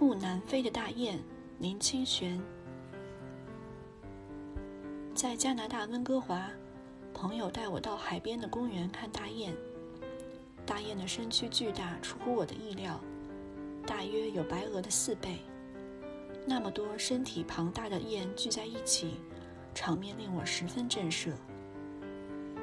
[0.00, 1.18] 不南飞的大雁，
[1.58, 2.40] 林清玄。
[5.14, 6.48] 在加拿大温哥华，
[7.12, 9.54] 朋友带我到海边的公园看大雁。
[10.64, 12.98] 大雁的身躯巨大，出乎我的意料，
[13.86, 15.40] 大约有白鹅的四倍。
[16.46, 19.20] 那么多身体庞大的雁聚在一起，
[19.74, 21.34] 场面令我十分震慑。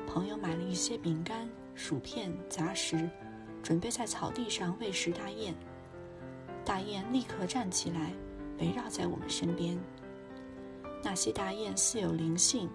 [0.07, 3.07] 朋友买了一些饼干、薯片、杂食，
[3.61, 5.53] 准备在草地上喂食大雁。
[6.67, 8.11] 大雁立刻站起来，
[8.59, 9.79] 围绕在我们身边。
[11.01, 12.69] 那些大雁似有灵性，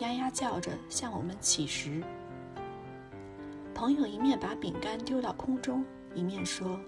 [0.00, 2.04] 呀呀叫着向我们乞食。
[3.74, 5.82] 朋友一面把饼干丢到空中，
[6.14, 6.78] 一面说：“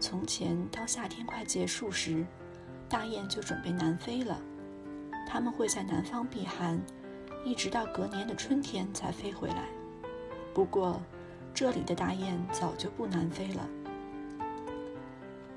[0.00, 2.24] 从前到夏天快结束时，
[2.88, 4.40] 大雁就准备南飞了。
[5.28, 6.80] 它们会在南方避寒，
[7.44, 9.68] 一直到隔年的春天才飞回来。
[10.54, 10.98] 不过，
[11.52, 13.68] 这里的大雁早就不南飞了。”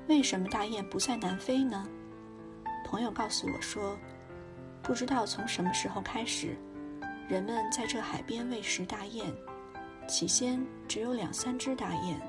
[0.08, 1.86] 为什么大雁不在南飞呢？
[2.84, 3.96] 朋友告诉我说，
[4.82, 6.56] 不知道从什么时候开始，
[7.28, 9.32] 人们在这海边喂食大雁。
[10.08, 12.20] 起先只有两三只大雁，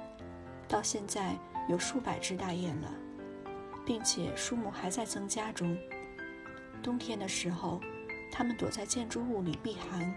[0.67, 1.36] 到现在
[1.67, 2.94] 有数百只大雁了，
[3.83, 5.76] 并且数目还在增加中。
[6.83, 7.81] 冬天的时候，
[8.31, 10.14] 它们躲在建筑物里避寒，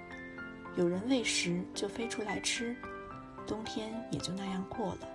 [0.76, 2.76] 有人喂食就飞出来吃，
[3.46, 5.08] 冬天也就那样过了。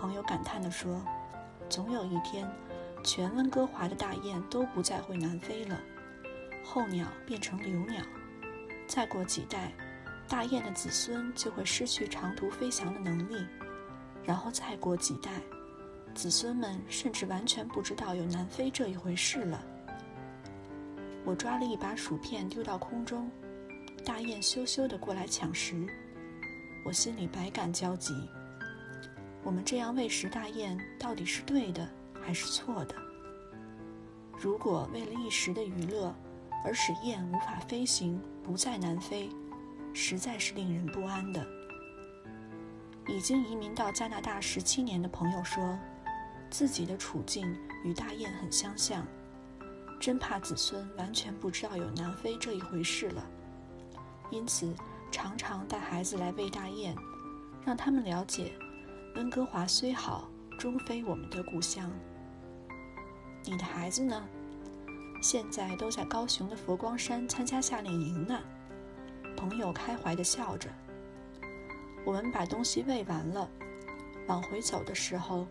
[0.00, 1.02] 朋友感叹地说
[1.68, 2.48] ：“总有一天，
[3.02, 5.76] 全温哥华的大雁都不再会南飞了，
[6.64, 8.00] 候鸟变成留鸟。
[8.86, 9.72] 再过几代，
[10.28, 13.44] 大雁的子孙就会失去长途飞翔的能力。
[14.22, 15.32] 然后再过几代，
[16.14, 19.60] 子孙们甚至完全不知道有南飞这一回事了。”
[21.26, 23.28] 我抓了一把薯片丢到空中，
[24.04, 25.86] 大雁羞羞地过来抢食，
[26.84, 28.14] 我心里百感交集。
[29.44, 31.88] 我们这样喂食大雁，到底是对的
[32.20, 32.94] 还是错的？
[34.38, 36.14] 如果为了一时的娱乐
[36.64, 39.30] 而使雁无法飞行，不再南飞，
[39.94, 41.46] 实在是令人不安的。
[43.08, 45.78] 已经移民到加拿大十七年的朋友说，
[46.50, 49.06] 自己的处境与大雁很相像，
[49.98, 53.24] 真怕子孙完全不知道有南飞这一回事了，
[54.30, 54.74] 因此
[55.10, 56.94] 常常带孩子来喂大雁，
[57.64, 58.52] 让他们了解。
[59.18, 60.30] 温哥华虽好，
[60.60, 61.90] 终非我们的故乡。
[63.42, 64.24] 你的孩子呢？
[65.20, 68.40] 现在都在高雄的佛光山参加夏令营呢。
[69.36, 70.70] 朋友开怀地笑着。
[72.04, 73.50] 我们把东西喂完了，
[74.28, 75.48] 往回走的时候，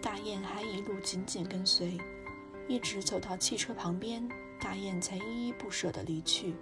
[0.00, 1.98] 大雁还一路紧紧跟随，
[2.66, 4.26] 一直走到汽车旁边，
[4.58, 6.54] 大雁才依依不舍地离去。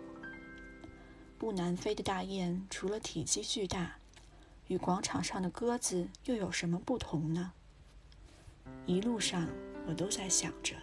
[1.39, 3.98] 不南飞的大雁，除了体积巨大。
[4.69, 7.53] 与广场上的鸽子又有什么不同呢？
[8.87, 9.49] 一路上，
[9.87, 10.75] 我都在想着。